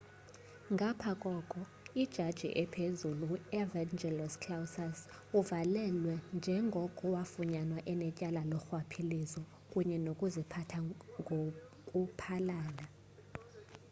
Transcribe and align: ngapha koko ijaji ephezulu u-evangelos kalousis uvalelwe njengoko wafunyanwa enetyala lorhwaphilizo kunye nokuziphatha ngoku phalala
ngapha 0.73 1.11
koko 1.23 1.59
ijaji 2.03 2.47
ephezulu 2.63 3.25
u-evangelos 3.35 4.33
kalousis 4.43 4.99
uvalelwe 5.39 6.13
njengoko 6.37 7.03
wafunyanwa 7.15 7.79
enetyala 7.91 8.41
lorhwaphilizo 8.51 9.41
kunye 9.71 9.97
nokuziphatha 10.05 10.79
ngoku 10.85 11.39
phalala 12.19 12.85